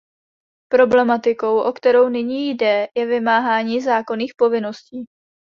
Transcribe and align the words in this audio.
Problematikou, 0.71 1.61
o 1.61 1.73
kterou 1.73 2.09
nyní 2.09 2.49
jde, 2.49 2.87
je 2.95 3.05
vymáhání 3.05 3.81
zákonných 3.81 4.31
povinností. 4.37 5.05